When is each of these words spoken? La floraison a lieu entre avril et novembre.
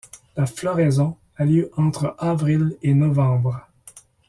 La 0.35 0.47
floraison 0.47 1.15
a 1.37 1.45
lieu 1.45 1.69
entre 1.77 2.15
avril 2.17 2.75
et 2.81 2.95
novembre. 2.95 3.67